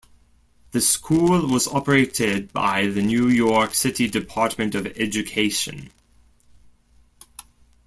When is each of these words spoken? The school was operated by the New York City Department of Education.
The 0.71 0.81
school 0.81 1.45
was 1.45 1.67
operated 1.67 2.51
by 2.51 2.87
the 2.87 3.03
New 3.03 3.27
York 3.27 3.75
City 3.75 4.07
Department 4.09 4.73
of 4.73 4.87
Education. 4.87 5.91